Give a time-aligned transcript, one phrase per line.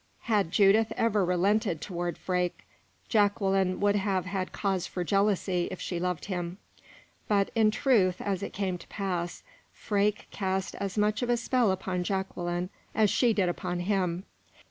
[0.21, 2.65] Had Judith ever relented toward Freke,
[3.07, 6.57] Jacqueline would have had cause for jealousy if she loved him.
[7.27, 11.69] But, in truth, as it came to pass, Freke cast as much of a spell
[11.71, 14.23] upon Jacqueline as she did upon him.